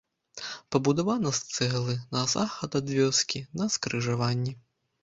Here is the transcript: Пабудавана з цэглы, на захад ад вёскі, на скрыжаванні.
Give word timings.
Пабудавана 0.75 1.33
з 1.39 1.53
цэглы, 1.57 1.95
на 2.17 2.25
захад 2.35 2.81
ад 2.81 2.87
вёскі, 2.97 3.47
на 3.63 3.73
скрыжаванні. 3.77 4.61